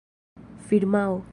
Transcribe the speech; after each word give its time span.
firmao 0.67 1.23